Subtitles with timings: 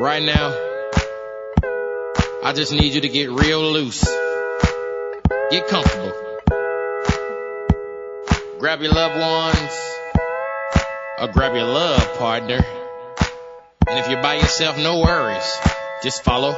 [0.00, 0.54] Right now,
[2.44, 4.06] I just need you to get real loose.
[5.50, 6.12] Get comfortable.
[8.60, 9.72] Grab your loved ones
[11.20, 12.60] or grab your love partner.
[13.88, 15.58] And if you're by yourself, no worries.
[16.04, 16.52] Just follow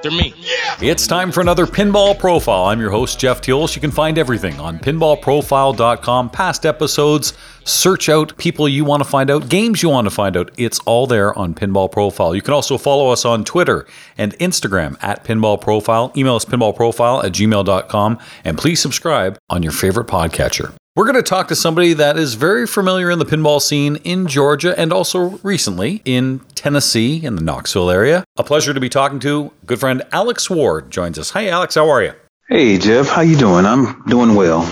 [0.00, 0.32] after me.
[0.80, 2.64] It's time for another Pinball Profile.
[2.64, 3.74] I'm your host, Jeff Teolis.
[3.74, 7.34] You can find everything on pinballprofile.com, past episodes,
[7.64, 10.50] search out people you want to find out, games you want to find out.
[10.56, 12.34] It's all there on Pinball Profile.
[12.34, 16.12] You can also follow us on Twitter and Instagram at Pinball Profile.
[16.16, 20.72] Email us pinballprofile at gmail.com, and please subscribe on your favorite podcatcher.
[20.96, 24.26] We're going to talk to somebody that is very familiar in the pinball scene in
[24.26, 28.24] Georgia and also recently in Tennessee in the Knoxville area.
[28.36, 29.52] A pleasure to be talking to.
[29.66, 31.30] Good friend Alex Ward joins us.
[31.30, 31.76] Hi, Alex.
[31.76, 32.12] How are you?
[32.48, 33.08] Hey, Jeff.
[33.08, 33.66] How you doing?
[33.66, 34.68] I'm doing well.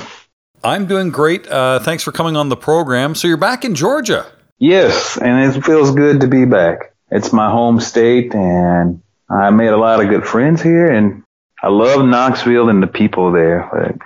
[0.64, 1.46] I'm doing great.
[1.46, 3.14] Uh, thanks for coming on the program.
[3.14, 4.26] So you're back in Georgia.
[4.58, 6.96] Yes, and it feels good to be back.
[7.12, 9.00] It's my home state, and
[9.30, 11.22] I made a lot of good friends here, and
[11.62, 13.96] I love Knoxville and the people there.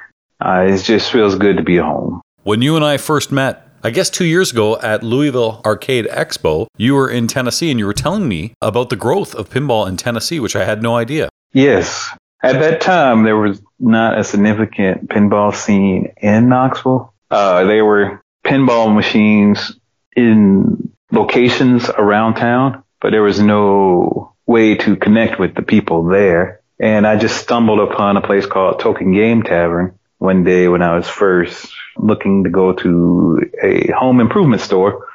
[0.45, 2.21] Uh, it just feels good to be home.
[2.43, 6.67] When you and I first met, I guess two years ago at Louisville Arcade Expo,
[6.77, 9.97] you were in Tennessee and you were telling me about the growth of pinball in
[9.97, 11.29] Tennessee, which I had no idea.
[11.53, 12.09] Yes.
[12.43, 17.13] At that time, there was not a significant pinball scene in Knoxville.
[17.31, 19.77] Uh, there were pinball machines
[20.17, 26.61] in locations around town, but there was no way to connect with the people there.
[26.81, 30.95] And I just stumbled upon a place called Token Game Tavern one day when I
[30.95, 35.09] was first looking to go to a home improvement store.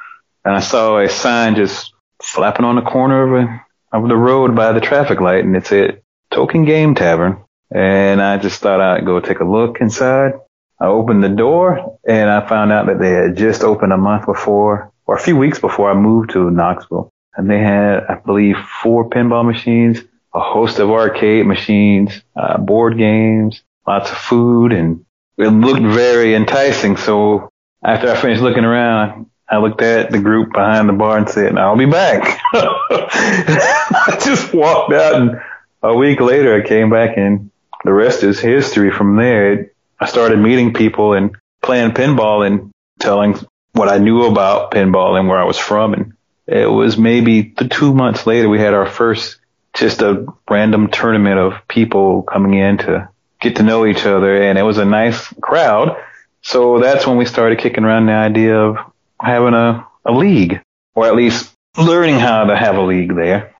[0.44, 4.54] And I saw a sign just flapping on the corner of, a, of the road
[4.54, 7.42] by the traffic light and it said Token Game Tavern.
[7.74, 10.34] And I just thought I'd go take a look inside.
[10.78, 14.26] I opened the door and I found out that they had just opened a month
[14.26, 17.10] before or a few weeks before I moved to Knoxville.
[17.34, 20.00] And they had, I believe, four pinball machines,
[20.34, 25.06] a host of arcade machines, uh, board games, lots of food and
[25.38, 26.98] it looked very enticing.
[26.98, 27.48] So
[27.82, 31.56] after I finished looking around, I looked at the group behind the bar and said,
[31.56, 32.38] I'll be back.
[32.52, 35.40] I just walked out and
[35.82, 37.50] a week later I came back and
[37.82, 39.72] the rest is history from there.
[39.98, 42.70] I started meeting people and playing pinball and
[43.00, 43.38] telling
[43.72, 45.94] what I knew about pinball and where I was from.
[45.94, 46.12] And
[46.46, 49.38] it was maybe two months later we had our first
[49.72, 53.08] just a random tournament of people coming in to
[53.40, 55.96] get to know each other and it was a nice crowd.
[56.42, 58.78] So that's when we started kicking around the idea of
[59.20, 60.60] having a, a league
[60.94, 63.54] or at least learning how to have a league there.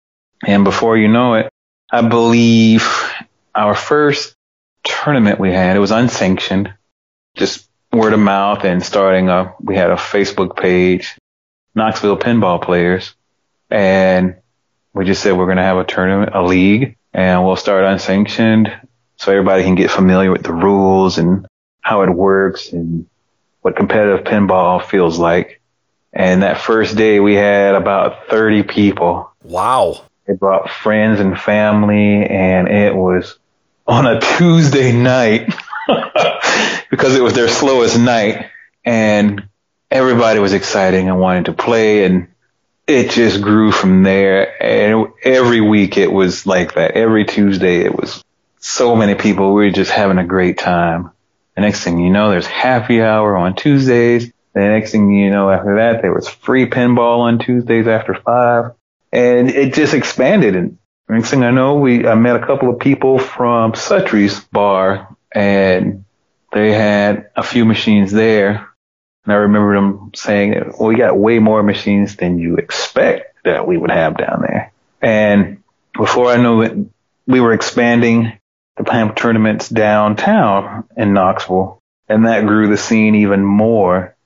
[0.46, 1.48] And before you know it,
[1.90, 2.86] I believe
[3.54, 4.34] our first
[4.84, 6.72] tournament we had, it was unsanctioned,
[7.36, 11.16] just word of mouth and starting a, we had a Facebook page,
[11.74, 13.14] Knoxville pinball players.
[13.70, 14.36] And
[14.94, 18.70] we just said we're going to have a tournament, a league and we'll start unsanctioned
[19.18, 21.46] so everybody can get familiar with the rules and
[21.80, 23.06] how it works and
[23.60, 25.60] what competitive pinball feels like.
[26.12, 29.30] And that first day we had about 30 people.
[29.42, 30.04] Wow.
[30.26, 33.38] They brought friends and family and it was
[33.86, 35.52] on a Tuesday night
[36.90, 38.46] because it was their slowest night
[38.84, 39.48] and
[39.90, 42.28] everybody was excited and wanted to play and
[42.86, 44.62] it just grew from there.
[44.62, 46.92] And every week it was like that.
[46.92, 48.22] Every Tuesday it was
[48.60, 49.54] so many people.
[49.54, 51.10] We were just having a great time.
[51.54, 54.32] The next thing you know, there's happy hour on Tuesdays.
[54.54, 58.72] The next thing you know, after that, there was free pinball on Tuesdays after five,
[59.12, 60.56] and it just expanded.
[60.56, 65.16] And next thing I know, we I met a couple of people from Suttree's bar,
[65.32, 66.04] and
[66.52, 68.68] they had a few machines there.
[69.24, 73.66] And I remember them saying, "Well, we got way more machines than you expect that
[73.66, 75.58] we would have down there." And
[75.96, 76.76] before I knew it,
[77.26, 78.38] we were expanding
[78.78, 84.16] the PAM tournaments downtown in Knoxville, and that grew the scene even more.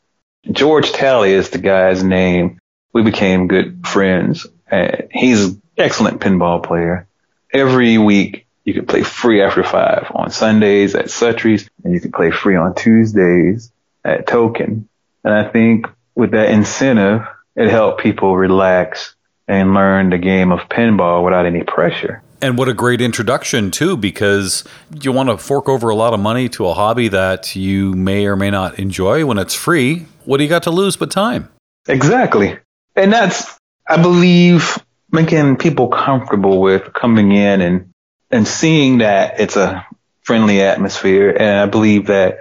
[0.50, 2.58] George Talley is the guy's name.
[2.92, 4.46] We became good friends.
[4.70, 7.08] Uh, he's an excellent pinball player.
[7.52, 12.12] Every week you could play free after five on Sundays at Suttree's, and you could
[12.12, 13.72] play free on Tuesdays
[14.04, 14.88] at Token.
[15.24, 17.26] And I think with that incentive,
[17.56, 19.14] it helped people relax
[19.48, 22.22] and learn the game of pinball without any pressure.
[22.42, 24.64] And what a great introduction, too, because
[25.00, 28.26] you want to fork over a lot of money to a hobby that you may
[28.26, 30.06] or may not enjoy when it's free.
[30.24, 31.48] What do you got to lose but time?
[31.86, 32.58] Exactly.
[32.96, 33.56] And that's,
[33.88, 34.76] I believe,
[35.12, 37.92] making people comfortable with coming in and,
[38.32, 39.86] and seeing that it's a
[40.22, 41.30] friendly atmosphere.
[41.30, 42.38] And I believe that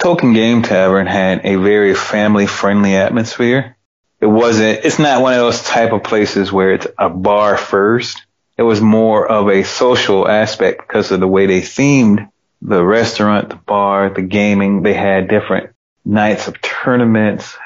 [0.00, 3.76] Token Game Tavern had a very family friendly atmosphere.
[4.20, 8.24] it wasn't, it's not one of those type of places where it's a bar first.
[8.60, 12.30] It was more of a social aspect because of the way they themed
[12.60, 14.82] the restaurant, the bar, the gaming.
[14.82, 15.70] They had different
[16.04, 17.56] nights of tournaments,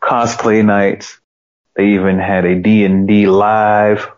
[0.00, 1.18] cosplay nights.
[1.74, 4.12] They even had a D&D live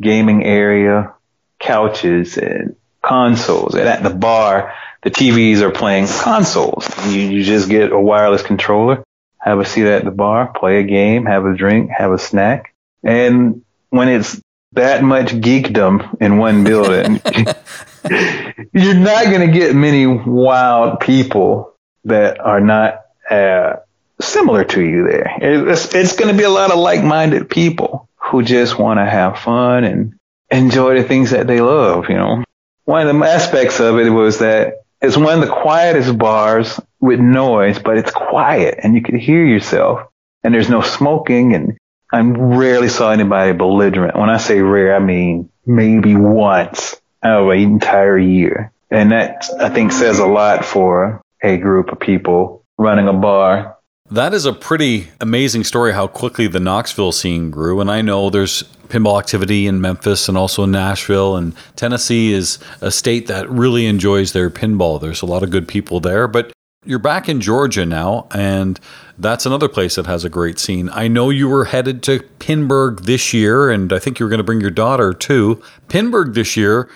[0.00, 1.12] gaming area,
[1.58, 3.74] couches and consoles.
[3.74, 4.72] And at the bar,
[5.02, 6.88] the TVs are playing consoles.
[7.06, 9.04] You, you just get a wireless controller,
[9.36, 12.74] have a seat at the bar, play a game, have a drink, have a snack.
[13.02, 14.40] And when it's
[14.76, 17.20] that much geekdom in one building,
[18.72, 21.74] you're not going to get many wild people
[22.04, 23.76] that are not uh,
[24.20, 25.36] similar to you there.
[25.40, 29.38] It's, it's going to be a lot of like-minded people who just want to have
[29.38, 30.14] fun and
[30.50, 32.44] enjoy the things that they love, you know.
[32.84, 37.18] One of the aspects of it was that it's one of the quietest bars with
[37.18, 40.08] noise, but it's quiet and you can hear yourself
[40.44, 41.76] and there's no smoking and
[42.16, 44.16] I rarely saw anybody belligerent.
[44.16, 48.72] When I say rare, I mean maybe once out of an entire year.
[48.90, 53.76] And that I think says a lot for a group of people running a bar
[54.10, 57.80] that is a pretty amazing story how quickly the Knoxville scene grew.
[57.80, 61.36] And I know there's pinball activity in Memphis and also in Nashville.
[61.36, 65.00] And Tennessee is a state that really enjoys their pinball.
[65.00, 66.28] There's a lot of good people there.
[66.28, 66.52] But
[66.86, 68.78] you're back in Georgia now, and
[69.18, 70.88] that's another place that has a great scene.
[70.90, 74.38] I know you were headed to Pinburgh this year, and I think you were going
[74.38, 75.62] to bring your daughter too.
[75.88, 76.88] Pinburgh this year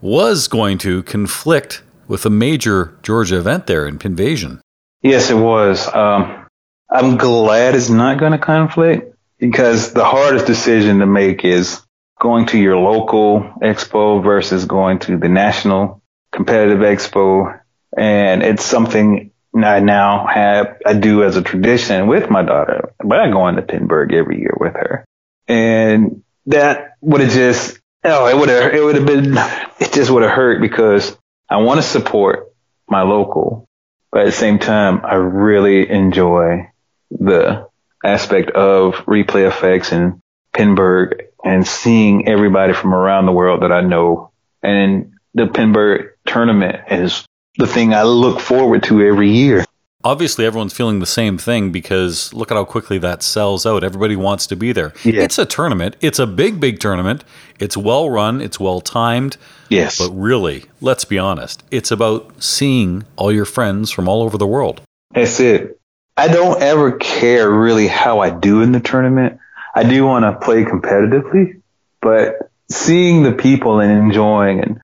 [0.00, 4.60] was going to conflict with a major Georgia event there in Pinvasion.
[5.02, 5.86] Yes, it was.
[5.92, 6.46] Um,
[6.90, 11.80] I'm glad it's not going to conflict because the hardest decision to make is
[12.20, 16.02] going to your local expo versus going to the national
[16.32, 17.60] competitive expo.
[17.96, 19.30] And it's something
[19.62, 23.62] I now have, I do as a tradition with my daughter, but I go into
[23.62, 25.04] Pinburgh every year with her.
[25.46, 29.36] And that would have just, oh, it would have, it would have been,
[29.78, 31.16] it just would have hurt because
[31.48, 32.52] I want to support
[32.88, 33.68] my local,
[34.10, 36.70] but at the same time, I really enjoy
[37.10, 37.68] the
[38.04, 40.20] aspect of ReplayFX and
[40.52, 44.32] Pinburgh and seeing everybody from around the world that I know.
[44.62, 49.64] And the Pinburgh tournament is the thing I look forward to every year.
[50.02, 53.82] Obviously, everyone's feeling the same thing because look at how quickly that sells out.
[53.82, 54.92] Everybody wants to be there.
[55.02, 55.22] Yeah.
[55.22, 55.96] It's a tournament.
[56.02, 57.24] It's a big, big tournament.
[57.58, 58.42] It's well run.
[58.42, 59.38] It's well timed.
[59.70, 59.98] Yes.
[59.98, 61.62] But really, let's be honest.
[61.70, 64.82] It's about seeing all your friends from all over the world.
[65.12, 65.80] That's it.
[66.18, 69.40] I don't ever care really how I do in the tournament.
[69.74, 71.62] I do want to play competitively,
[72.02, 74.80] but seeing the people and enjoying and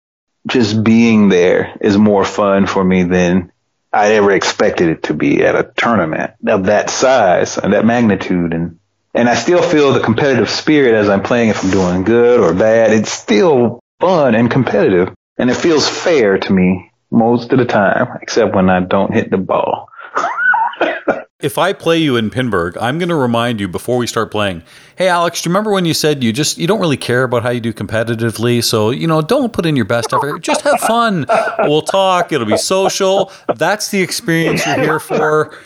[0.47, 3.53] just being there is more fun for me than
[3.93, 8.55] I ever expected it to be at a tournament of that size and that magnitude.
[8.55, 8.79] And,
[9.15, 12.55] and I still feel the competitive spirit as I'm playing if I'm doing good or
[12.55, 12.93] bad.
[12.93, 18.19] It's still fun and competitive and it feels fair to me most of the time,
[18.21, 19.89] except when I don't hit the ball.
[21.43, 24.63] If I play you in Pinburgh, I'm going to remind you before we start playing.
[24.97, 27.43] Hey, Alex, do you remember when you said you just you don't really care about
[27.43, 28.63] how you do competitively?
[28.63, 30.43] So you know, don't put in your best effort.
[30.43, 31.25] Just have fun.
[31.61, 32.33] We'll talk.
[32.33, 33.33] It'll be social.
[33.57, 35.57] That's the experience you're here for.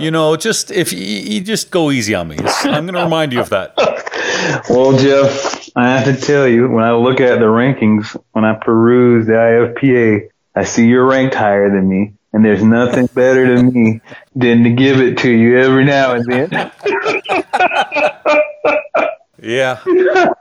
[0.00, 2.36] You know, just if you, you just go easy on me.
[2.38, 3.74] I'm going to remind you of that.
[4.70, 8.54] Well, Jeff, I have to tell you, when I look at the rankings, when I
[8.54, 12.14] peruse the IFPA, I see you're ranked higher than me.
[12.32, 14.00] And there's nothing better to me
[14.36, 16.72] than to give it to you every now and then.
[19.42, 19.80] yeah.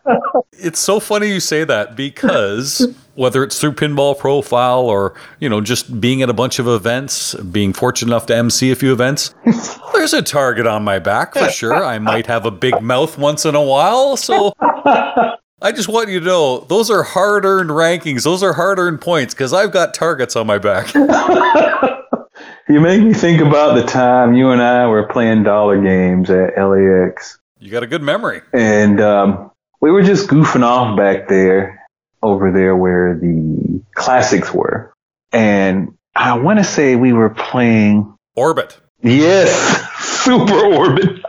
[0.62, 5.62] It's so funny you say that because whether it's through Pinball Profile or, you know,
[5.62, 9.34] just being at a bunch of events, being fortunate enough to MC a few events,
[9.94, 11.86] there's a target on my back for sure.
[11.86, 14.18] I might have a big mouth once in a while.
[14.18, 14.52] So
[15.62, 18.24] I just want you to know those are hard earned rankings.
[18.24, 20.94] Those are hard earned points because I've got targets on my back.
[22.70, 26.58] you make me think about the time you and I were playing dollar games at
[26.58, 27.40] LAX.
[27.60, 28.42] You got a good memory.
[28.54, 29.52] And um,
[29.82, 31.86] we were just goofing off back there,
[32.24, 34.94] over there where the classics were.
[35.34, 38.80] And I want to say we were playing Orbit.
[39.02, 39.52] Yes,
[40.24, 41.20] Super Orbit.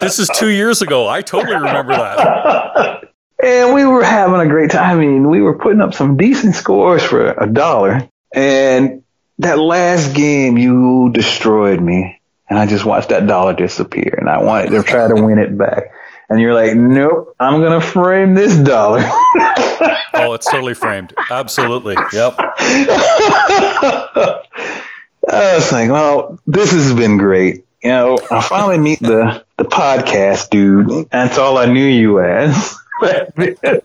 [0.00, 1.06] this is two years ago.
[1.08, 2.91] I totally remember that.
[3.62, 4.98] And we were having a great time.
[4.98, 8.08] I mean, we were putting up some decent scores for a dollar.
[8.34, 9.04] And
[9.38, 12.20] that last game, you destroyed me.
[12.50, 14.16] And I just watched that dollar disappear.
[14.18, 15.92] And I wanted to try to win it back.
[16.28, 19.02] And you're like, nope, I'm going to frame this dollar.
[19.04, 21.14] oh, it's totally framed.
[21.30, 21.94] Absolutely.
[22.12, 22.34] Yep.
[22.38, 24.40] I
[25.30, 27.64] was like, well, this has been great.
[27.80, 31.08] you know, I finally meet the, the podcast dude.
[31.10, 32.81] That's all I knew you as.
[33.02, 33.84] It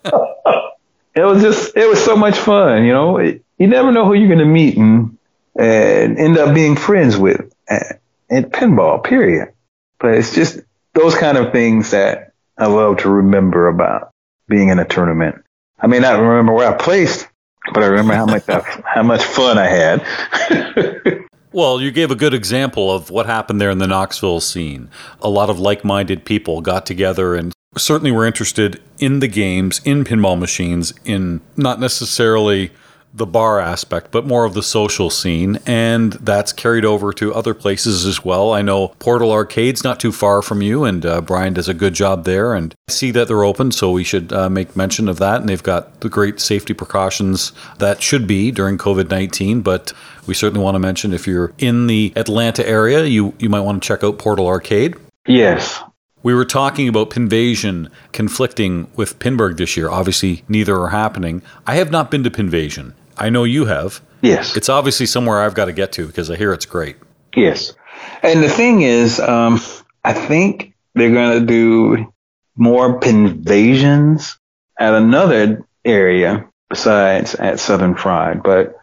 [1.15, 3.17] was just, it was so much fun, you know.
[3.17, 5.17] It, you never know who you're going to meet and,
[5.57, 9.53] and end up being friends with at, at pinball, period.
[9.99, 10.59] But it's just
[10.93, 14.11] those kind of things that I love to remember about
[14.47, 15.43] being in a tournament.
[15.79, 17.27] I may not remember where I placed,
[17.73, 18.45] but I remember how much
[18.85, 21.17] how much fun I had.
[21.57, 24.91] well, you gave a good example of what happened there in the Knoxville scene.
[25.21, 30.03] A lot of like-minded people got together and certainly were interested in the games, in
[30.03, 32.69] pinball machines, in not necessarily
[33.13, 35.59] the bar aspect, but more of the social scene.
[35.65, 38.53] And that's carried over to other places as well.
[38.53, 41.93] I know Portal Arcade's not too far from you, and uh, Brian does a good
[41.93, 42.53] job there.
[42.53, 45.39] And I see that they're open, so we should uh, make mention of that.
[45.39, 49.61] And they've got the great safety precautions that should be during COVID 19.
[49.61, 49.93] But
[50.27, 53.81] we certainly want to mention if you're in the Atlanta area, you, you might want
[53.81, 54.95] to check out Portal Arcade.
[55.25, 55.81] Yes,
[56.23, 59.89] we were talking about Pinvasion conflicting with Pinburgh this year.
[59.89, 61.41] Obviously, neither are happening.
[61.65, 62.93] I have not been to Pinvasion.
[63.17, 64.01] I know you have.
[64.21, 64.57] Yes.
[64.57, 66.97] It's obviously somewhere I've got to get to because I hear it's great.
[67.35, 67.73] Yes.
[68.23, 69.59] And the thing is, um,
[70.03, 72.13] I think they're going to do
[72.55, 74.37] more Pinvasions
[74.79, 78.75] at another area besides at Southern Fried, but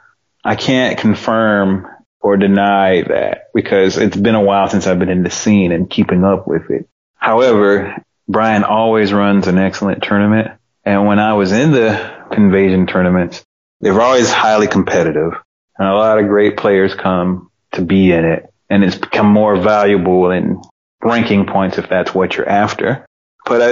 [0.45, 1.87] I can't confirm
[2.21, 5.91] or deny that because it's been a while since I've been in the scene and
[5.91, 6.89] keeping up with it.
[7.25, 7.97] However,
[8.29, 10.49] Brian always runs an excellent tournament.
[10.85, 13.43] And when I was in the Pinvasion tournaments,
[13.81, 15.33] they were always highly competitive
[15.79, 19.57] and a lot of great players come to be in it and it's become more
[19.57, 20.61] valuable in
[21.03, 23.07] ranking points if that's what you're after.
[23.47, 23.63] But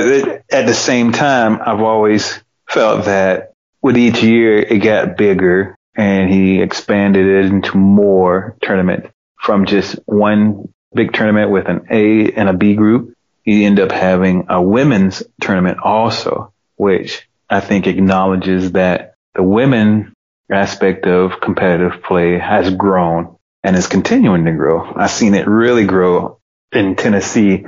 [0.50, 6.32] at the same time, I've always felt that with each year it got bigger and
[6.32, 12.48] he expanded it into more tournaments from just one big tournament with an A and
[12.48, 18.72] a B group you end up having a women's tournament also, which I think acknowledges
[18.72, 20.14] that the women
[20.50, 24.92] aspect of competitive play has grown and is continuing to grow.
[24.94, 26.38] I've seen it really grow
[26.72, 27.64] in Tennessee,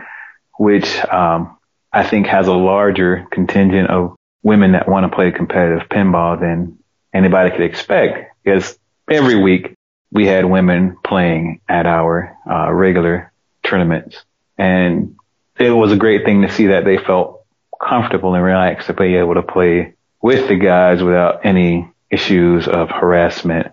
[0.59, 1.57] which um,
[1.93, 6.79] I think has a larger contingent of women that want to play competitive pinball than
[7.13, 8.35] anybody could expect.
[8.43, 8.79] Because
[9.11, 9.75] every week
[10.11, 14.25] we had women playing at our uh, regular tournaments,
[14.59, 15.17] and
[15.59, 17.45] it was a great thing to see that they felt
[17.81, 22.91] comfortable and relaxed to be able to play with the guys without any issues of
[22.91, 23.69] harassment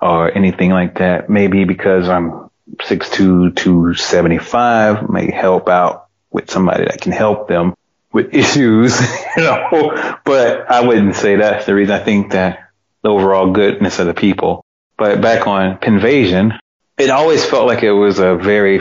[0.00, 1.28] or anything like that.
[1.28, 7.74] Maybe because I'm 6'2", 275 may help out with somebody that can help them
[8.12, 8.98] with issues,
[9.36, 11.94] you know, but I wouldn't say that's the reason.
[11.94, 12.70] I think that
[13.02, 14.64] the overall goodness of the people.
[14.98, 16.58] But back on Pinvasion,
[16.98, 18.80] it always felt like it was a very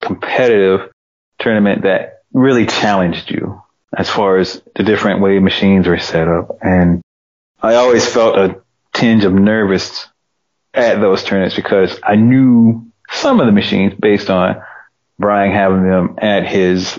[0.00, 0.90] competitive
[1.40, 3.62] tournament that really challenged you
[3.96, 6.58] as far as the different way machines were set up.
[6.62, 7.02] And
[7.60, 10.06] I always felt a tinge of nervous
[10.72, 14.62] at those tournaments because I knew some of the machines based on
[15.18, 16.98] Brian having them at his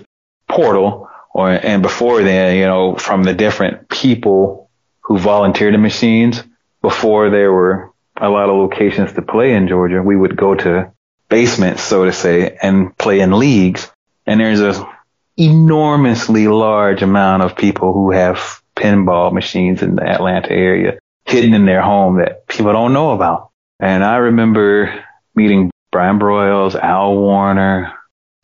[0.49, 4.69] portal or, and before then, you know, from the different people
[5.01, 6.43] who volunteered the machines
[6.81, 10.91] before there were a lot of locations to play in Georgia, we would go to
[11.29, 13.89] basements, so to say, and play in leagues
[14.25, 14.87] and there's a
[15.37, 21.65] enormously large amount of people who have pinball machines in the Atlanta area hidden in
[21.65, 23.49] their home that people don't know about.
[23.79, 25.03] And I remember
[25.35, 27.93] meeting Brian Broyles, Al Warner,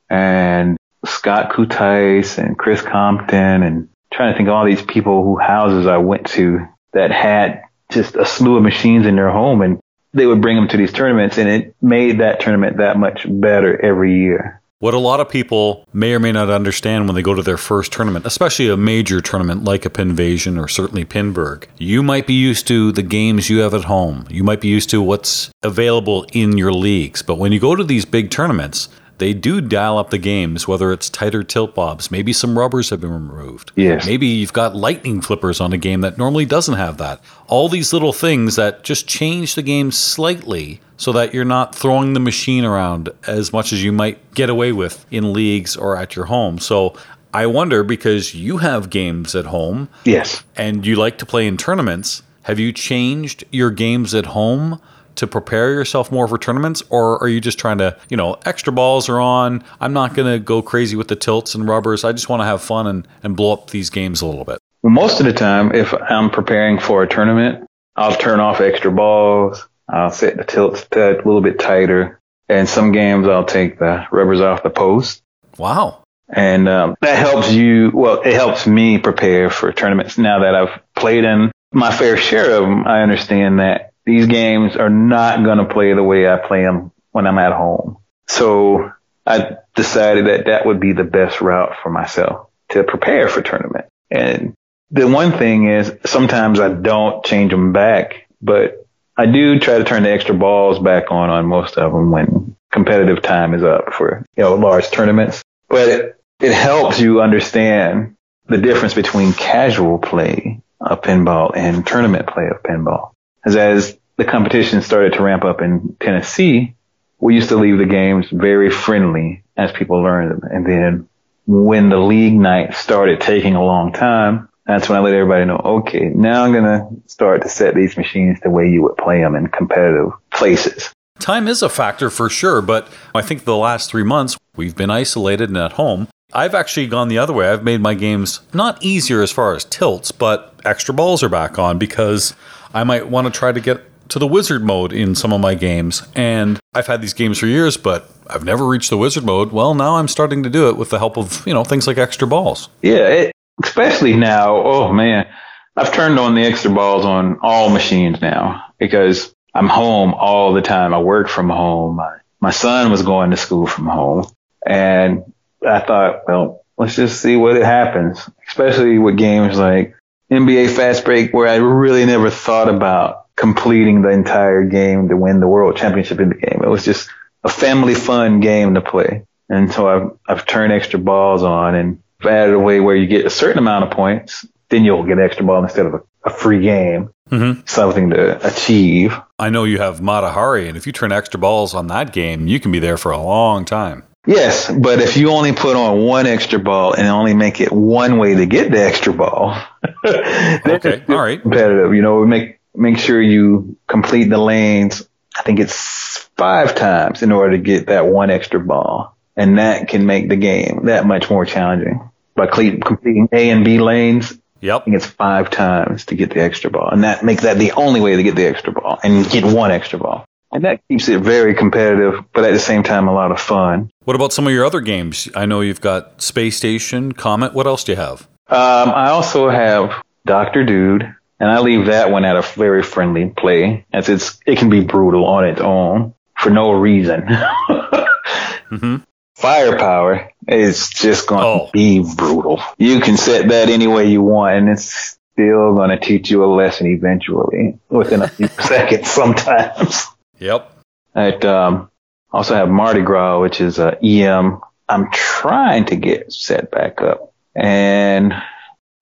[0.10, 5.38] and Scott Kutais and Chris Compton and trying to think of all these people who
[5.38, 9.79] houses I went to that had just a slew of machines in their home and
[10.13, 13.79] they would bring them to these tournaments and it made that tournament that much better
[13.79, 14.62] every year.
[14.79, 17.57] What a lot of people may or may not understand when they go to their
[17.57, 22.36] first tournament, especially a major tournament like a Pinvasion or certainly Pinburgh, you might be
[22.36, 24.27] used to the games you have at home.
[24.29, 27.24] You might be used to what's available in your leagues.
[27.24, 30.91] But when you go to these big tournaments, they do dial up the games, whether
[30.91, 33.72] it's tighter tilt bobs, maybe some rubbers have been removed.
[33.75, 34.05] Yes.
[34.05, 37.19] Maybe you've got lightning flippers on a game that normally doesn't have that.
[37.48, 42.13] All these little things that just change the game slightly so that you're not throwing
[42.13, 46.16] the machine around as much as you might get away with in leagues or at
[46.16, 46.60] your home.
[46.60, 46.96] So
[47.34, 49.89] I wonder because you have games at home.
[50.06, 50.44] Yes.
[50.56, 52.24] And you like to play in tournaments.
[52.44, 54.82] Have you changed your games at home
[55.16, 58.72] to prepare yourself more for tournaments, or are you just trying to, you know, extra
[58.72, 59.63] balls are on?
[59.82, 62.04] I'm not going to go crazy with the tilts and rubbers.
[62.04, 64.60] I just want to have fun and, and blow up these games a little bit.
[64.84, 69.68] Most of the time, if I'm preparing for a tournament, I'll turn off extra balls.
[69.89, 74.41] I'll set the tilts a little bit tighter and some games I'll take the rubbers
[74.41, 75.22] off the post.
[75.58, 76.03] Wow.
[76.29, 80.17] And um, that helps you, well, it helps me prepare for tournaments.
[80.17, 84.75] Now that I've played in my fair share of them, I understand that these games
[84.75, 87.98] are not going to play the way I play them when I'm at home.
[88.27, 88.91] So
[89.25, 93.86] I decided that that would be the best route for myself to prepare for tournament.
[94.10, 94.53] And
[94.91, 98.87] the one thing is sometimes I don't change them back, but
[99.17, 102.55] I do try to turn the extra balls back on on most of them when
[102.71, 105.41] competitive time is up for, you know, large tournaments.
[105.69, 108.15] But it, it helps you understand
[108.47, 113.12] the difference between casual play of pinball and tournament play of pinball.
[113.43, 116.75] As as the competition started to ramp up in Tennessee,
[117.19, 120.41] we used to leave the games very friendly as people learned them.
[120.51, 121.09] And then
[121.47, 125.62] when the league night started taking a long time, that's when I let everybody know,
[125.63, 129.21] okay, now I'm going to start to set these machines the way you would play
[129.21, 130.91] them in competitive places.
[131.19, 134.89] Time is a factor for sure, but I think the last three months we've been
[134.89, 136.07] isolated and at home.
[136.33, 137.47] I've actually gone the other way.
[137.50, 141.57] I've made my games not easier as far as tilts, but extra balls are back
[141.57, 142.36] on because
[142.74, 145.55] I might want to try to get to the wizard mode in some of my
[145.55, 146.03] games.
[146.15, 149.51] And I've had these games for years, but I've never reached the wizard mode.
[149.51, 151.97] Well, now I'm starting to do it with the help of, you know, things like
[151.97, 152.69] extra balls.
[152.81, 153.31] Yeah, it,
[153.63, 154.57] especially now.
[154.57, 155.27] Oh man,
[155.75, 160.61] I've turned on the extra balls on all machines now because I'm home all the
[160.61, 160.93] time.
[160.93, 161.97] I work from home.
[161.97, 164.27] My, my son was going to school from home
[164.65, 165.33] and
[165.65, 169.95] I thought, well, let's just see what it happens, especially with games like
[170.31, 175.39] NBA Fast Break where I really never thought about completing the entire game to win
[175.39, 176.61] the world championship in the game.
[176.63, 177.09] It was just
[177.43, 179.25] a family fun game to play.
[179.49, 183.25] And so I've, I've turned extra balls on and added a way where you get
[183.25, 186.62] a certain amount of points, then you'll get extra ball instead of a, a free
[186.62, 187.12] game.
[187.29, 187.62] Mm-hmm.
[187.65, 189.13] Something to achieve.
[189.38, 192.47] I know you have Mata Hari, and if you turn extra balls on that game,
[192.47, 194.03] you can be there for a long time.
[194.25, 198.17] Yes, but if you only put on one extra ball and only make it one
[198.17, 199.57] way to get the extra ball,
[200.05, 201.93] okay, all right, competitive.
[201.93, 205.07] You know, make make sure you complete the lanes.
[205.37, 209.17] I think it's five times in order to get that one extra ball.
[209.37, 212.09] And that can make the game that much more challenging.
[212.35, 214.81] By completing A and B lanes, Yep.
[214.81, 216.89] I think it's five times to get the extra ball.
[216.89, 219.71] And that makes that the only way to get the extra ball and get one
[219.71, 220.25] extra ball.
[220.51, 223.91] And that keeps it very competitive, but at the same time, a lot of fun.
[224.05, 225.27] What about some of your other games?
[225.35, 227.53] I know you've got Space Station, Comet.
[227.53, 228.21] What else do you have?
[228.47, 230.63] Um, I also have Dr.
[230.63, 231.03] Dude,
[231.39, 234.81] and I leave that one at a very friendly play, as it's it can be
[234.81, 237.21] brutal on its own for no reason.
[237.27, 238.95] mm-hmm.
[239.37, 241.65] Firepower is just going oh.
[241.67, 242.59] to be brutal.
[242.79, 246.43] You can set that any way you want, and it's still going to teach you
[246.43, 250.07] a lesson eventually within a few seconds sometimes.
[250.39, 250.71] Yep.
[251.13, 251.91] I um,
[252.31, 254.59] also have Mardi Gras, which is a EM.
[254.89, 257.31] I'm trying to get set back up.
[257.53, 258.33] And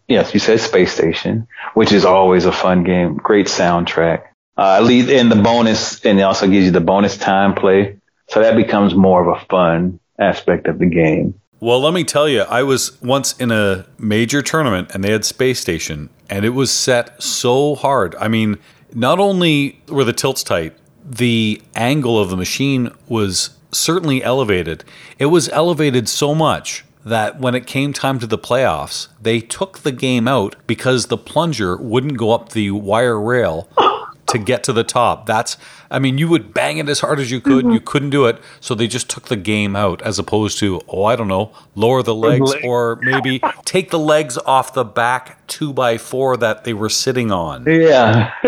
[0.10, 3.16] yes, you said Space Station, which is always a fun game.
[3.16, 4.24] Great soundtrack.
[4.58, 8.02] Uh, lead in the bonus, and it also gives you the bonus time play.
[8.28, 11.34] So that becomes more of a fun aspect of the game.
[11.60, 15.26] Well, let me tell you, I was once in a major tournament and they had
[15.26, 18.14] Space Station, and it was set so hard.
[18.16, 18.58] I mean,
[18.94, 24.84] not only were the tilts tight, the angle of the machine was certainly elevated.
[25.18, 29.80] It was elevated so much that when it came time to the playoffs, they took
[29.80, 33.70] the game out because the plunger wouldn't go up the wire rail
[34.28, 35.26] to get to the top.
[35.26, 35.58] That's,
[35.90, 37.66] I mean, you would bang it as hard as you could.
[37.66, 37.74] Mm-hmm.
[37.74, 38.40] You couldn't do it.
[38.60, 42.02] So they just took the game out as opposed to, oh, I don't know, lower
[42.02, 46.74] the legs or maybe take the legs off the back two by four that they
[46.74, 47.66] were sitting on.
[47.66, 48.34] Yeah.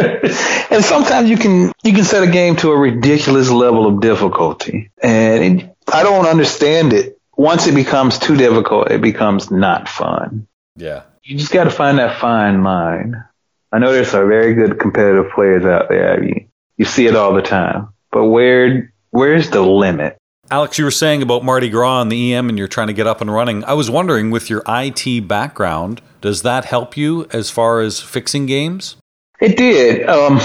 [0.71, 4.89] and sometimes you can, you can set a game to a ridiculous level of difficulty.
[5.01, 10.47] And it, I don't understand it once it becomes too difficult, it becomes not fun.
[10.75, 11.03] Yeah.
[11.23, 13.23] You just got to find that fine line.
[13.71, 16.23] I know there's some very good competitive players out there.
[16.23, 16.45] You,
[16.77, 17.89] you see it all the time.
[18.11, 20.17] But where where's the limit?
[20.49, 23.05] Alex, you were saying about Mardi Gras and the EM and you're trying to get
[23.05, 23.65] up and running.
[23.65, 28.45] I was wondering with your IT background, does that help you as far as fixing
[28.45, 28.95] games?
[29.41, 30.07] It did.
[30.07, 30.39] Um,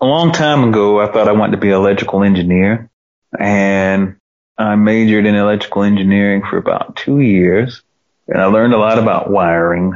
[0.00, 2.90] a long time ago, I thought I wanted to be an electrical engineer.
[3.38, 4.16] And
[4.56, 7.82] I majored in electrical engineering for about two years
[8.28, 9.92] and I learned a lot about wiring,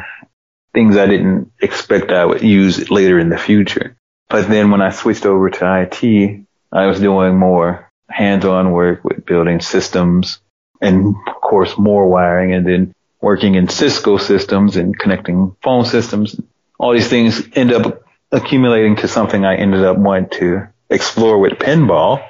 [0.73, 3.97] things I didn't expect I would use later in the future.
[4.29, 9.25] But then when I switched over to IT, I was doing more hands-on work with
[9.27, 10.41] building systems
[10.81, 16.41] and of course more wiring and then working in Cisco systems and connecting phone systems.
[16.79, 18.03] All these things end up
[18.33, 22.25] accumulating to something I ended up wanting to explore with pinball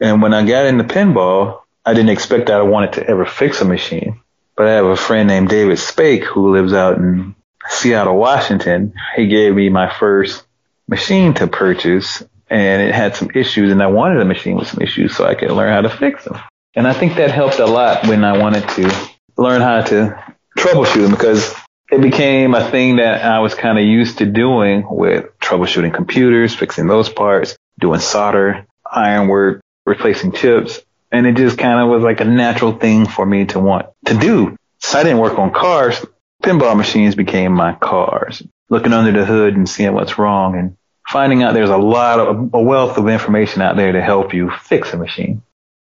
[0.00, 3.60] And when I got into pinball, I didn't expect that I wanted to ever fix
[3.60, 4.20] a machine.
[4.56, 7.34] But I have a friend named David Spake who lives out in
[7.68, 8.94] Seattle, Washington.
[9.16, 10.44] He gave me my first
[10.88, 14.82] machine to purchase and it had some issues and I wanted a machine with some
[14.82, 16.38] issues so I could learn how to fix them.
[16.74, 21.02] And I think that helped a lot when I wanted to learn how to troubleshoot
[21.02, 21.54] them because
[21.90, 26.54] it became a thing that I was kind of used to doing with troubleshooting computers,
[26.54, 30.80] fixing those parts, doing solder, ironwork, replacing chips.
[31.10, 34.14] And it just kind of was like a natural thing for me to want to
[34.14, 34.56] do.
[34.78, 36.04] So I didn't work on cars.
[36.42, 38.42] Pinball machines became my cars.
[38.68, 40.76] Looking under the hood and seeing what's wrong and
[41.08, 44.50] finding out there's a lot of a wealth of information out there to help you
[44.62, 45.42] fix a machine.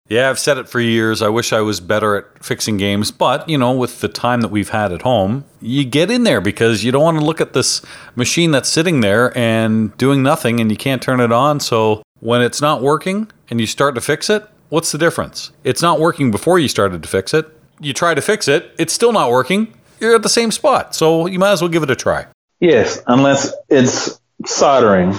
[0.10, 1.22] Yeah, I've said it for years.
[1.22, 4.48] I wish I was better at fixing games, but you know, with the time that
[4.48, 7.54] we've had at home, you get in there because you don't want to look at
[7.54, 7.84] this
[8.16, 11.60] machine that's sitting there and doing nothing and you can't turn it on.
[11.60, 15.52] So when it's not working and you start to fix it, what's the difference?
[15.64, 17.48] It's not working before you started to fix it.
[17.80, 19.74] You try to fix it, it's still not working.
[20.00, 20.96] You're at the same spot.
[20.96, 22.28] So you might as well give it a try.
[22.60, 25.14] Yes, unless it's soldering.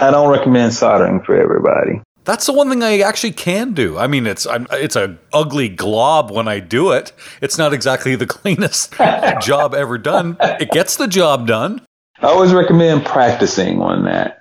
[0.00, 2.02] I don't recommend soldering for everybody.
[2.24, 3.96] That's the one thing I actually can do.
[3.96, 7.12] I mean, it's I'm, it's a ugly glob when I do it.
[7.40, 8.94] It's not exactly the cleanest
[9.40, 10.36] job ever done.
[10.40, 11.80] It gets the job done.
[12.20, 14.40] I always recommend practicing on that,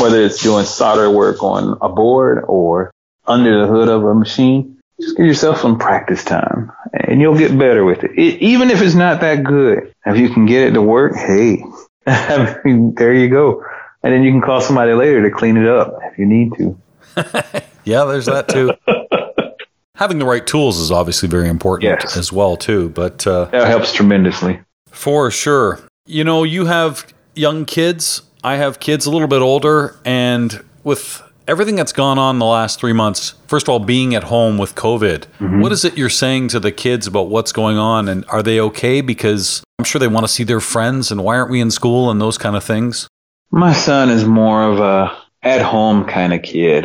[0.00, 2.90] whether it's doing solder work on a board or
[3.26, 4.77] under the hood of a machine.
[5.00, 8.10] Just give yourself some practice time, and you'll get better with it.
[8.18, 11.62] it even if it's not that good, if you can get it to work, hey,
[12.06, 13.64] I mean, there you go.
[14.02, 16.76] And then you can call somebody later to clean it up if you need to.
[17.84, 18.72] yeah, there's that too.
[19.94, 22.16] Having the right tools is obviously very important Yes.
[22.16, 22.88] as well too.
[22.90, 24.60] But uh, That helps tremendously.
[24.90, 28.22] for sure, you know, you have young kids.
[28.44, 32.78] I have kids a little bit older, and with everything that's gone on the last
[32.78, 35.60] three months, first of all, being at home with COVID, mm-hmm.
[35.60, 38.60] what is it you're saying to the kids about what's going on, and are they
[38.60, 39.00] okay?
[39.00, 42.10] Because I'm sure they want to see their friends, and why aren't we in school,
[42.10, 43.08] and those kind of things.
[43.50, 46.84] My son is more of a at home kind of kid,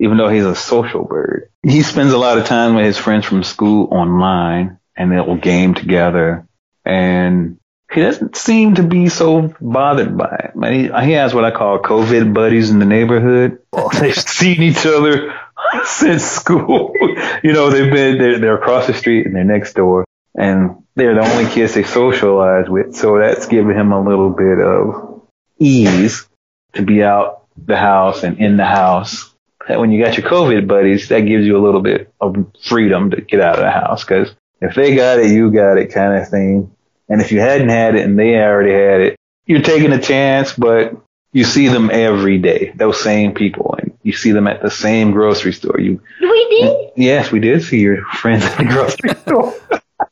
[0.00, 1.48] even though he's a social bird.
[1.62, 5.36] He spends a lot of time with his friends from school online and they will
[5.36, 6.46] game together
[6.84, 7.59] and
[7.92, 10.72] he doesn't seem to be so bothered by it.
[10.72, 13.58] He, he has what I call COVID buddies in the neighborhood.
[13.72, 15.34] Oh, they've seen each other
[15.84, 16.94] since school.
[17.42, 20.04] you know, they've been, they're, they're across the street and they're next door
[20.36, 22.94] and they're the only kids they socialize with.
[22.94, 25.22] So that's given him a little bit of
[25.58, 26.28] ease
[26.74, 29.34] to be out the house and in the house.
[29.68, 33.20] When you got your COVID buddies, that gives you a little bit of freedom to
[33.20, 36.28] get out of the house because if they got it, you got it kind of
[36.28, 36.74] thing.
[37.10, 40.52] And if you hadn't had it and they already had it, you're taking a chance,
[40.54, 40.94] but
[41.32, 45.10] you see them every day, those same people, and you see them at the same
[45.10, 45.78] grocery store.
[45.78, 46.90] You, We did.
[46.96, 49.54] yes, we did see your friends at the grocery store.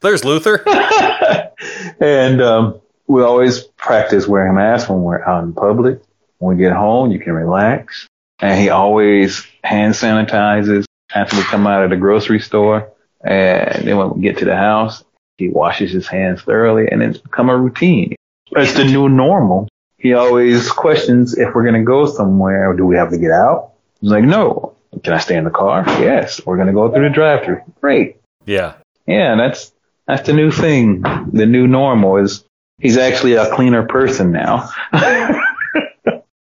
[0.01, 0.63] There's Luther.
[2.01, 6.01] and um, we always practice wearing masks when we're out in public.
[6.39, 8.07] When we get home, you can relax.
[8.41, 12.93] And he always hand sanitizes after we come out of the grocery store.
[13.25, 15.03] And then when we get to the house,
[15.39, 18.15] he washes his hands thoroughly and it's become a routine.
[18.51, 19.69] It's the new normal.
[19.99, 22.75] He always questions if we're going to go somewhere.
[22.75, 23.73] Do we have to get out?
[24.01, 24.75] He's like, no.
[25.03, 25.85] Can I stay in the car?
[25.87, 26.41] Yes.
[26.45, 27.61] We're going to go through the drive through.
[27.81, 28.17] Great.
[28.47, 28.75] Yeah.
[29.07, 29.73] Yeah, that's
[30.07, 31.03] that's the new thing.
[31.33, 32.45] The new normal is
[32.79, 34.71] he's actually a cleaner person now.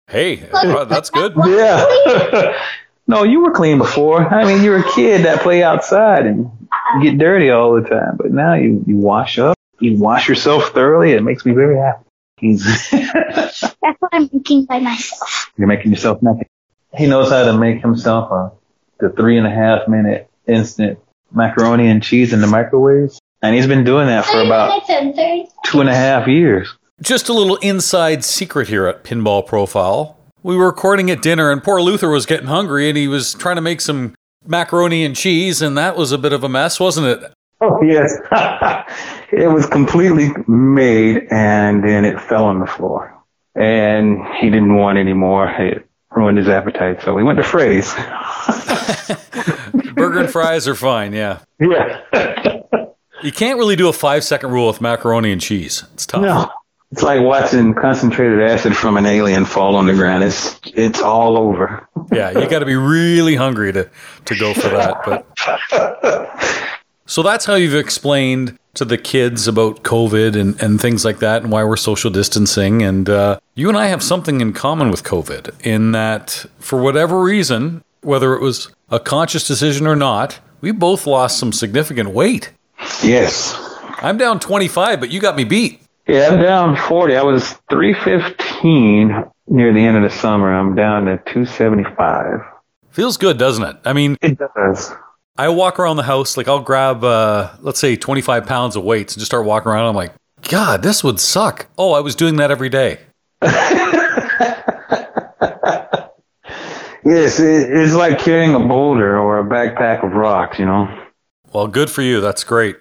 [0.08, 1.34] Hey, uh, that's good.
[1.36, 2.56] yeah.
[3.08, 4.22] no, you were clean before.
[4.22, 6.48] I mean, you were a kid that play outside and
[7.02, 11.12] get dirty all the time, but now you you wash up, you wash yourself thoroughly.
[11.12, 12.02] It makes me very happy.
[12.56, 15.50] That's what I'm making by myself.
[15.56, 16.46] you're making yourself naked.
[16.94, 18.52] He knows how to make himself a
[18.98, 20.98] the three and a half minute instant
[21.32, 23.10] macaroni and cheese in the microwave,
[23.42, 24.86] and he's been doing that for about
[25.64, 26.74] two and a half years.
[27.02, 30.16] Just a little inside secret here at Pinball Profile.
[30.42, 33.56] We were recording at dinner, and poor Luther was getting hungry, and he was trying
[33.56, 34.14] to make some
[34.46, 37.32] macaroni and cheese, and that was a bit of a mess, wasn't it?
[37.60, 38.12] Oh yes,
[39.32, 43.14] it was completely made, and then it fell on the floor,
[43.54, 45.48] and he didn't want any more.
[45.48, 47.94] It ruined his appetite, so we went to Freddy's.
[49.94, 51.38] Burger and fries are fine, yeah.
[51.58, 52.00] yeah,
[53.22, 55.84] You can't really do a five second rule with macaroni and cheese.
[55.94, 56.22] It's tough.
[56.22, 56.50] no,
[56.92, 60.24] it's like watching concentrated acid from an alien fall on the ground.
[60.24, 61.88] It's it's all over.
[62.12, 63.90] Yeah, you got to be really hungry to,
[64.26, 65.02] to go for that.
[65.04, 66.70] But
[67.06, 71.42] so that's how you've explained to the kids about COVID and, and things like that,
[71.42, 72.82] and why we're social distancing.
[72.82, 77.22] And uh, you and I have something in common with COVID in that, for whatever
[77.22, 82.52] reason, whether it was a conscious decision or not, we both lost some significant weight.
[83.02, 83.54] Yes.
[83.98, 85.80] I'm down 25, but you got me beat.
[86.06, 87.16] Yeah, I'm down 40.
[87.16, 90.52] I was 315 near the end of the summer.
[90.52, 92.40] I'm down to 275.
[92.90, 93.76] Feels good, doesn't it?
[93.84, 94.92] I mean, It does.
[95.36, 99.14] I walk around the house, like I'll grab, uh, let's say, 25 pounds of weights
[99.14, 99.86] and just start walking around.
[99.86, 101.66] I'm like, God, this would suck.
[101.76, 103.00] Oh, I was doing that every day.
[107.08, 110.88] Yes, it's like carrying a boulder or a backpack of rocks, you know.
[111.52, 112.20] Well, good for you.
[112.20, 112.74] That's great.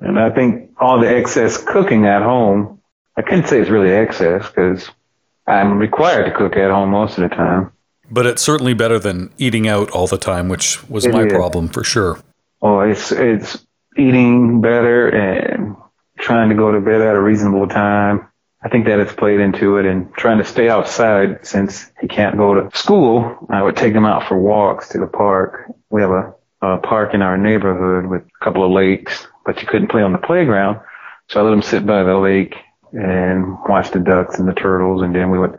[0.00, 2.80] And I think all the excess cooking at home,
[3.16, 4.88] I couldn't say it's really excess because
[5.46, 7.70] I'm required to cook at home most of the time.
[8.10, 11.32] But it's certainly better than eating out all the time, which was It my is.
[11.32, 12.18] problem for sure.
[12.60, 13.64] Oh, it's it's
[13.96, 15.76] eating better and
[16.18, 18.26] trying to go to bed at a reasonable time.
[18.62, 22.38] I think that has played into it and trying to stay outside since he can't
[22.38, 23.46] go to school.
[23.50, 25.70] I would take him out for walks to the park.
[25.90, 29.68] We have a, a park in our neighborhood with a couple of lakes, but you
[29.68, 30.80] couldn't play on the playground.
[31.28, 32.54] So I let him sit by the lake
[32.92, 35.58] and watch the ducks and the turtles and then we would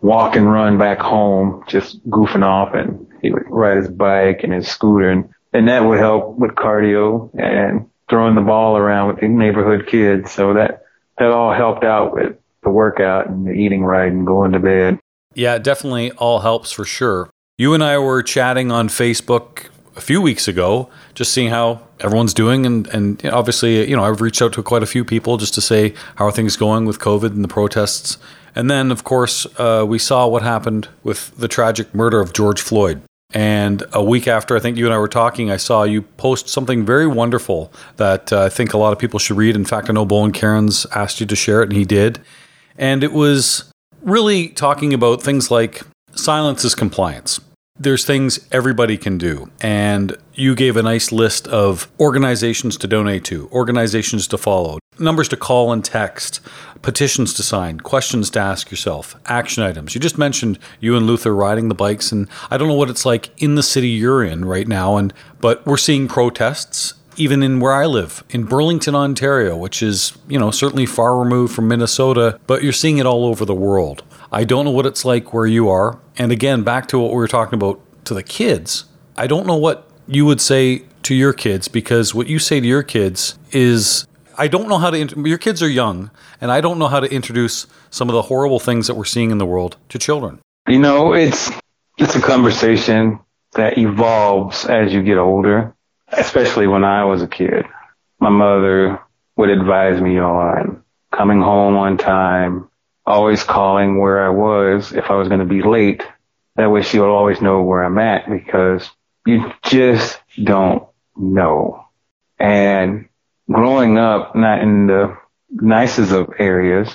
[0.00, 4.52] walk and run back home, just goofing off and he would ride his bike and
[4.52, 9.20] his scooter and, and that would help with cardio and throwing the ball around with
[9.20, 10.30] the neighborhood kids.
[10.30, 10.84] So that,
[11.18, 15.00] that all helped out with the workout and the eating right and going to bed.
[15.34, 17.30] Yeah, it definitely all helps for sure.
[17.58, 22.34] You and I were chatting on Facebook a few weeks ago, just seeing how everyone's
[22.34, 25.54] doing, and and obviously, you know, I've reached out to quite a few people just
[25.54, 28.18] to say how are things going with COVID and the protests,
[28.54, 32.60] and then of course uh, we saw what happened with the tragic murder of George
[32.60, 33.02] Floyd.
[33.32, 36.48] And a week after I think you and I were talking, I saw you post
[36.48, 39.56] something very wonderful that uh, I think a lot of people should read.
[39.56, 42.20] In fact, I know Bowen Kerins asked you to share it, and he did.
[42.78, 45.82] And it was really talking about things like
[46.14, 47.40] silence is compliance.
[47.78, 49.50] There's things everybody can do.
[49.60, 55.28] And you gave a nice list of organizations to donate to, organizations to follow, numbers
[55.28, 56.40] to call and text,
[56.80, 59.94] petitions to sign, questions to ask yourself, action items.
[59.94, 63.04] You just mentioned you and Luther riding the bikes and I don't know what it's
[63.04, 67.60] like in the city you're in right now and but we're seeing protests even in
[67.60, 72.38] where I live, in Burlington, Ontario, which is, you know, certainly far removed from Minnesota,
[72.46, 74.02] but you're seeing it all over the world.
[74.30, 75.98] I don't know what it's like where you are.
[76.18, 79.56] And again, back to what we were talking about to the kids, I don't know
[79.56, 84.06] what you would say to your kids because what you say to your kids is
[84.38, 87.12] I don't know how to your kids are young and I don't know how to
[87.12, 90.40] introduce some of the horrible things that we're seeing in the world to children.
[90.68, 91.50] You know, it's,
[91.98, 93.20] it's a conversation
[93.52, 95.74] that evolves as you get older,
[96.08, 97.64] especially when I was a kid.
[98.20, 99.00] My mother
[99.36, 102.68] would advise me on coming home on time,
[103.06, 106.02] always calling where I was if I was going to be late.
[106.56, 108.90] That way she would always know where I'm at because
[109.26, 110.84] you just don't
[111.16, 111.86] know.
[112.38, 113.08] And
[113.50, 115.16] growing up, not in the
[115.50, 116.94] nicest of areas,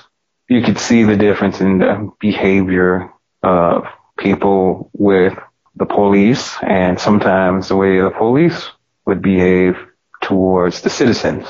[0.50, 3.12] you could see the difference in the behavior
[3.44, 3.86] of
[4.18, 5.38] people with
[5.76, 8.70] the police and sometimes the way the police
[9.06, 9.78] would behave
[10.22, 11.48] towards the citizens.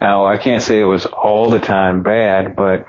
[0.00, 2.86] Now, I can't say it was all the time bad, but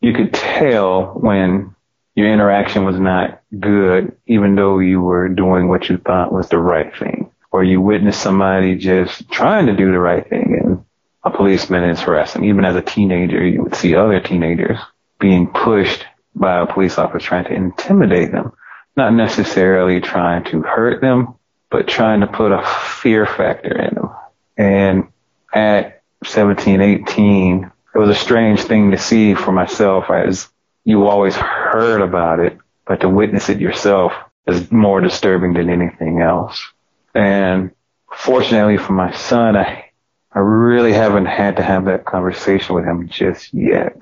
[0.00, 1.74] you could tell when
[2.14, 6.58] your interaction was not good, even though you were doing what you thought was the
[6.58, 10.84] right thing, or you witnessed somebody just trying to do the right thing and
[11.24, 12.44] a policeman is harassing.
[12.44, 14.78] Even as a teenager, you would see other teenagers
[15.20, 18.52] being pushed by a police officer trying to intimidate them,
[18.96, 21.34] not necessarily trying to hurt them,
[21.70, 24.10] but trying to put a fear factor in them.
[24.56, 25.08] And
[25.52, 30.48] at 17, 18, it was a strange thing to see for myself as
[30.84, 32.56] you always heard about it,
[32.86, 34.12] but to witness it yourself
[34.46, 36.64] is more disturbing than anything else.
[37.12, 37.72] And
[38.08, 39.90] fortunately for my son, I,
[40.32, 43.96] I really haven't had to have that conversation with him just yet.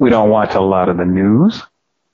[0.00, 1.62] We don't watch a lot of the news,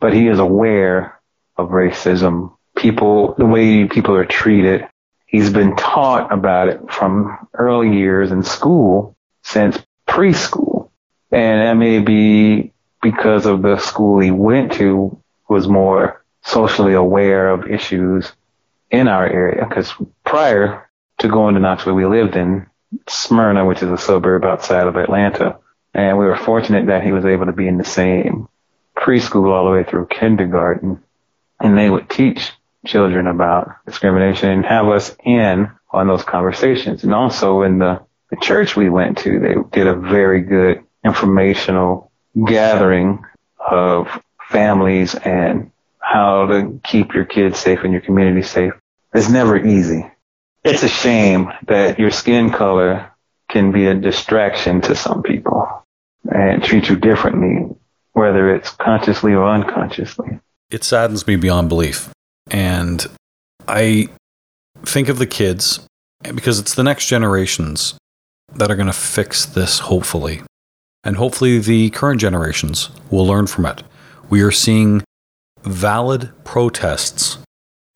[0.00, 1.18] but he is aware
[1.56, 4.86] of racism, people, the way people are treated.
[5.24, 10.73] He's been taught about it from early years in school since preschool.
[11.34, 17.50] And that may be because of the school he went to was more socially aware
[17.50, 18.32] of issues
[18.88, 19.66] in our area.
[19.68, 19.92] Because
[20.24, 22.66] prior to going to Knoxville, we lived in
[23.08, 25.58] Smyrna, which is a suburb outside of Atlanta.
[25.92, 28.48] And we were fortunate that he was able to be in the same
[28.96, 31.02] preschool all the way through kindergarten.
[31.58, 32.52] And they would teach
[32.86, 37.02] children about discrimination and have us in on those conversations.
[37.02, 42.10] And also in the, the church we went to, they did a very good informational
[42.46, 43.24] gathering
[43.58, 44.08] of
[44.50, 48.72] families and how to keep your kids safe and your community safe.
[49.14, 50.10] It's never easy.
[50.64, 53.10] It's a shame that your skin color
[53.50, 55.84] can be a distraction to some people
[56.30, 57.74] and treat you differently,
[58.12, 60.40] whether it's consciously or unconsciously.
[60.70, 62.10] It saddens me beyond belief.
[62.50, 63.06] And
[63.68, 64.08] I
[64.84, 65.86] think of the kids
[66.22, 67.94] because it's the next generations
[68.54, 70.42] that are going to fix this, hopefully.
[71.04, 73.82] And hopefully, the current generations will learn from it.
[74.30, 75.02] We are seeing
[75.62, 77.38] valid protests.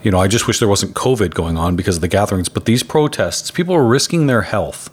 [0.02, 2.66] You know, I just wish there wasn't COVID going on because of the gatherings, but
[2.66, 4.90] these protests, people are risking their health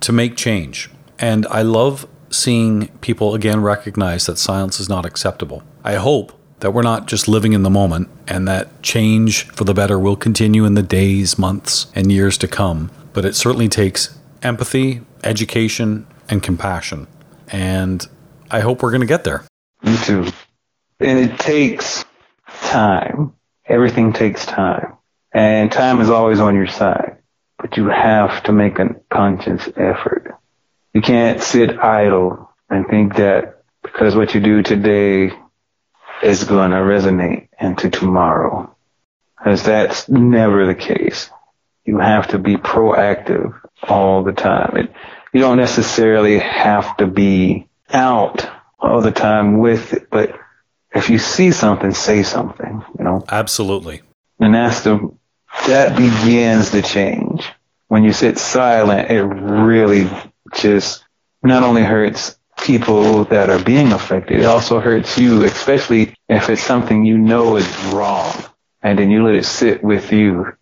[0.00, 0.90] to make change.
[1.18, 5.62] And I love seeing people again recognize that silence is not acceptable.
[5.84, 9.74] I hope that we're not just living in the moment and that change for the
[9.74, 12.90] better will continue in the days, months, and years to come.
[13.12, 17.06] But it certainly takes empathy, education, and compassion.
[17.50, 18.04] And
[18.50, 19.44] I hope we're going to get there.
[19.82, 20.26] Me too.
[21.00, 22.04] And it takes
[22.46, 23.34] time.
[23.66, 24.94] Everything takes time.
[25.32, 27.18] And time is always on your side.
[27.58, 30.34] But you have to make a conscious effort.
[30.92, 35.30] You can't sit idle and think that because what you do today
[36.22, 38.74] is going to resonate into tomorrow.
[39.38, 41.30] Because that's never the case.
[41.84, 44.76] You have to be proactive all the time.
[44.76, 44.92] It,
[45.32, 50.38] you don't necessarily have to be out all the time with it, but
[50.94, 53.24] if you see something, say something, you know?
[53.28, 54.02] Absolutely.
[54.38, 55.12] And that's the,
[55.66, 57.46] that begins the change.
[57.88, 60.08] When you sit silent, it really
[60.54, 61.04] just
[61.42, 66.62] not only hurts people that are being affected, it also hurts you, especially if it's
[66.62, 68.34] something you know is wrong
[68.82, 70.52] and then you let it sit with you,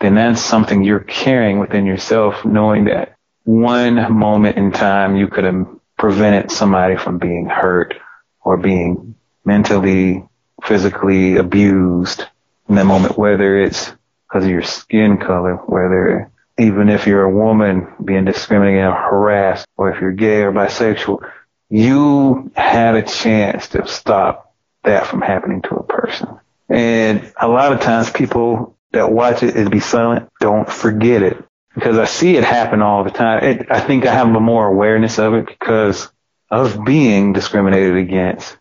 [0.00, 3.13] then that's something you're carrying within yourself, knowing that
[3.44, 7.94] one moment in time you could have prevented somebody from being hurt
[8.42, 10.26] or being mentally,
[10.62, 12.24] physically abused
[12.68, 13.92] in that moment, whether it's
[14.26, 19.66] because of your skin color, whether even if you're a woman being discriminated or harassed,
[19.76, 21.28] or if you're gay or bisexual,
[21.68, 24.54] you had a chance to stop
[24.84, 26.28] that from happening to a person.
[26.68, 31.44] And a lot of times people that watch it and be silent don't forget it
[31.74, 33.44] because I see it happen all the time.
[33.44, 36.10] It, I think I have a more awareness of it because
[36.50, 38.56] of being discriminated against.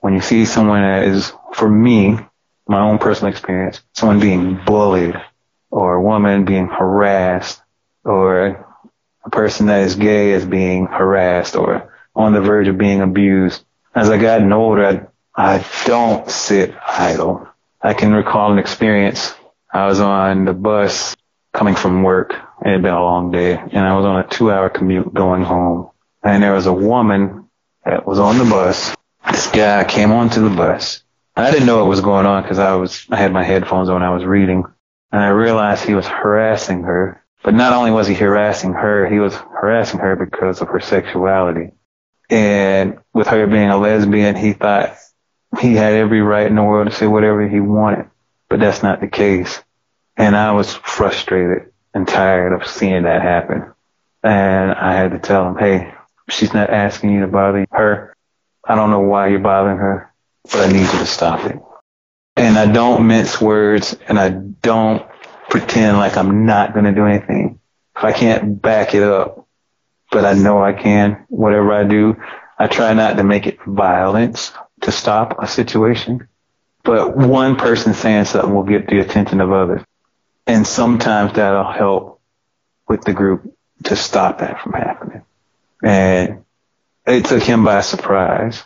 [0.00, 2.18] When you see someone that is, for me,
[2.66, 5.14] my own personal experience, someone being bullied
[5.70, 7.60] or a woman being harassed
[8.04, 8.66] or
[9.24, 13.64] a person that is gay is being harassed or on the verge of being abused.
[13.94, 17.48] As I gotten older, I, I don't sit idle.
[17.80, 19.34] I can recall an experience.
[19.72, 21.16] I was on the bus
[21.52, 22.34] coming from work.
[22.62, 25.42] It had been a long day and I was on a two hour commute going
[25.42, 25.90] home.
[26.22, 27.48] And there was a woman
[27.84, 28.94] that was on the bus.
[29.30, 31.02] This guy came onto the bus.
[31.36, 34.02] I didn't know what was going on because I was, I had my headphones on.
[34.02, 34.64] I was reading
[35.12, 37.22] and I realized he was harassing her.
[37.42, 41.72] But not only was he harassing her, he was harassing her because of her sexuality.
[42.30, 44.96] And with her being a lesbian, he thought
[45.60, 48.08] he had every right in the world to say whatever he wanted.
[48.48, 49.62] But that's not the case.
[50.16, 53.72] And I was frustrated and tired of seeing that happen.
[54.22, 55.94] And I had to tell him, hey,
[56.28, 58.14] she's not asking you to bother her.
[58.66, 60.12] I don't know why you're bothering her,
[60.44, 61.60] but I need you to stop it.
[62.36, 65.06] And I don't mince words and I don't
[65.48, 67.60] pretend like I'm not going to do anything.
[67.96, 69.46] If I can't back it up,
[70.10, 72.16] but I know I can, whatever I do,
[72.58, 76.28] I try not to make it violence to stop a situation.
[76.82, 79.82] But one person saying something will get the attention of others.
[80.46, 82.20] And sometimes that'll help
[82.88, 85.22] with the group to stop that from happening.
[85.82, 86.44] And
[87.06, 88.62] it took him by surprise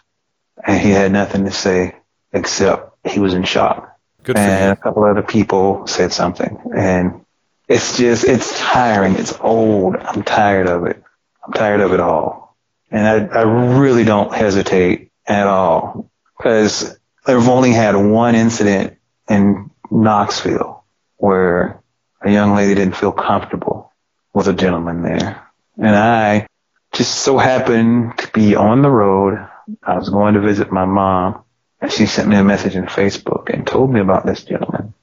[0.64, 1.96] and he had nothing to say
[2.32, 3.96] except he was in shock.
[4.24, 7.24] Good and a couple other people said something and
[7.68, 9.16] it's just, it's tiring.
[9.16, 9.96] It's old.
[9.96, 11.02] I'm tired of it.
[11.46, 12.56] I'm tired of it all.
[12.90, 18.96] And I, I really don't hesitate at all because I've only had one incident
[19.28, 20.77] in Knoxville
[21.18, 21.82] where
[22.22, 23.92] a young lady didn't feel comfortable
[24.32, 25.46] with a gentleman there.
[25.76, 26.46] And I
[26.92, 29.46] just so happened to be on the road.
[29.82, 31.44] I was going to visit my mom
[31.80, 34.94] and she sent me a message on Facebook and told me about this gentleman.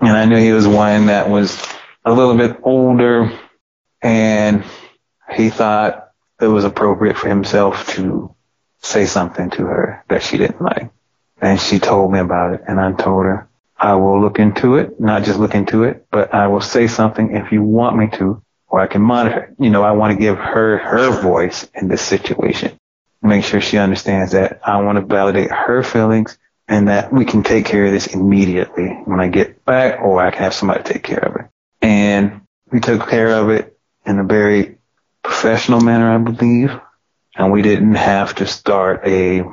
[0.00, 1.62] And I knew he was one that was
[2.04, 3.38] a little bit older
[4.02, 4.64] and
[5.30, 6.10] he thought
[6.40, 8.34] it was appropriate for himself to
[8.80, 10.90] say something to her that she didn't like.
[11.40, 13.47] And she told me about it and I told her,
[13.78, 17.36] I will look into it, not just look into it, but I will say something
[17.36, 19.54] if you want me to, or I can monitor.
[19.58, 22.78] You know, I want to give her her voice in this situation.
[23.22, 27.42] Make sure she understands that I want to validate her feelings and that we can
[27.42, 31.02] take care of this immediately when I get back or I can have somebody take
[31.02, 31.46] care of it.
[31.80, 34.78] And we took care of it in a very
[35.22, 36.78] professional manner, I believe.
[37.36, 39.44] And we didn't have to start a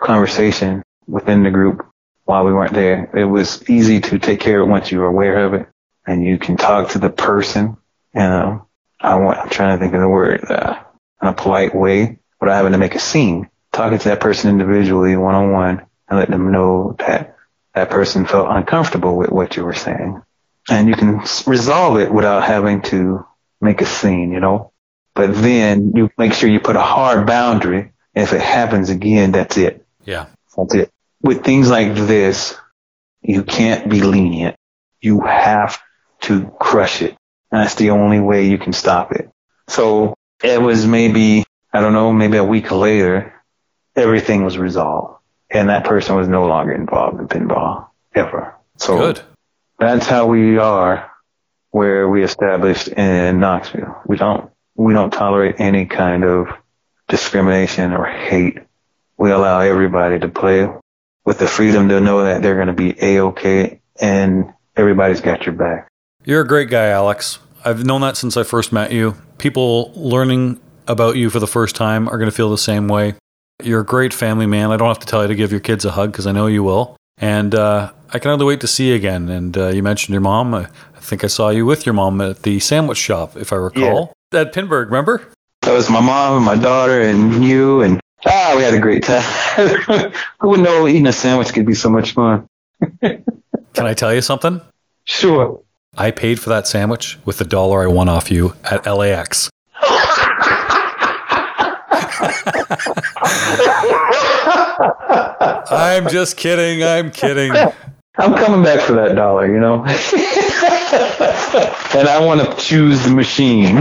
[0.00, 1.86] conversation within the group
[2.24, 3.10] while we weren't there.
[3.14, 5.68] It was easy to take care of it once you were aware of it
[6.06, 7.76] and you can talk to the person.
[8.14, 8.66] You know,
[9.00, 10.78] I want, I'm trying to think of the word, uh,
[11.22, 13.48] in a polite way without having to make a scene.
[13.72, 17.36] Talking to that person individually, one on one, and let them know that
[17.74, 20.22] that person felt uncomfortable with what you were saying.
[20.70, 23.26] And you can resolve it without having to
[23.60, 24.72] make a scene, you know.
[25.14, 27.92] But then you make sure you put a hard boundary.
[28.14, 29.84] If it happens again, that's it.
[30.04, 30.26] Yeah.
[30.56, 30.93] That's it.
[31.24, 32.54] With things like this,
[33.22, 34.56] you can't be lenient.
[35.00, 35.80] You have
[36.20, 37.16] to crush it.
[37.50, 39.30] And that's the only way you can stop it.
[39.68, 43.32] So it was maybe, I don't know, maybe a week later,
[43.96, 45.18] everything was resolved.
[45.48, 48.54] And that person was no longer involved in pinball ever.
[48.76, 49.20] So Good.
[49.78, 51.10] that's how we are
[51.70, 54.02] where we established in Knoxville.
[54.06, 56.48] We don't, we don't tolerate any kind of
[57.08, 58.58] discrimination or hate.
[59.16, 60.68] We allow everybody to play
[61.24, 65.54] with the freedom to know that they're going to be a-okay and everybody's got your
[65.54, 65.88] back.
[66.24, 67.38] You're a great guy, Alex.
[67.64, 69.16] I've known that since I first met you.
[69.38, 73.14] People learning about you for the first time are going to feel the same way.
[73.62, 74.70] You're a great family man.
[74.70, 76.46] I don't have to tell you to give your kids a hug because I know
[76.46, 76.96] you will.
[77.18, 79.28] And uh, I can hardly wait to see you again.
[79.28, 80.52] And uh, you mentioned your mom.
[80.54, 83.56] I, I think I saw you with your mom at the sandwich shop, if I
[83.56, 84.12] recall.
[84.32, 84.40] yeah.
[84.40, 85.22] At Pinburgh, remember?
[85.62, 89.02] That was my mom and my daughter and you and ah, we had a great
[89.02, 89.22] time.
[90.40, 92.48] Who would know eating a sandwich could be so much fun?
[93.02, 93.24] Can
[93.76, 94.60] I tell you something?
[95.04, 95.60] Sure.
[95.96, 99.50] I paid for that sandwich with the dollar I won off you at LAX.
[105.70, 106.82] I'm just kidding.
[106.82, 107.52] I'm kidding.
[108.16, 109.84] I'm coming back for that dollar, you know.
[111.98, 113.78] and I want to choose the machine.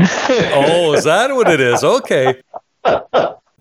[0.53, 1.83] Oh, is that what it is?
[1.83, 2.41] Okay.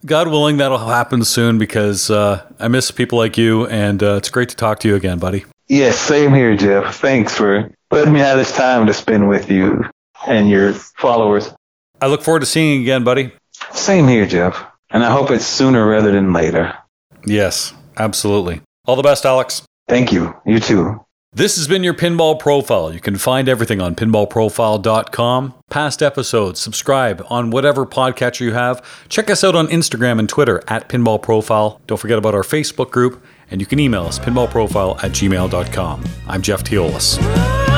[0.05, 4.31] God willing, that'll happen soon because uh, I miss people like you, and uh, it's
[4.31, 5.45] great to talk to you again, buddy.
[5.69, 6.97] yes, same here, Jeff.
[6.97, 9.85] Thanks for letting me have this time to spend with you
[10.27, 11.55] and your followers.
[12.01, 13.31] I look forward to seeing you again, buddy.
[13.71, 14.65] Same here, Jeff.
[14.91, 16.77] And I hope it's sooner rather than later.
[17.25, 18.61] Yes, absolutely.
[18.87, 19.63] All the best, Alex.
[19.89, 20.35] Thank you.
[20.45, 21.05] You too.
[21.35, 22.93] This has been your Pinball Profile.
[22.93, 25.55] You can find everything on pinballprofile.com.
[25.71, 28.85] Past episodes, subscribe on whatever podcatcher you have.
[29.09, 31.81] Check us out on Instagram and Twitter at Pinball Profile.
[31.87, 36.05] Don't forget about our Facebook group, and you can email us pinballprofile at gmail.com.
[36.29, 37.72] I'm Jeff Teolis.